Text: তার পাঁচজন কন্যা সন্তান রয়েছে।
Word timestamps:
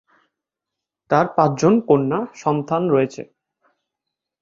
তার 1.09 1.25
পাঁচজন 1.37 1.73
কন্যা 1.87 2.19
সন্তান 2.35 2.81
রয়েছে। 2.89 3.21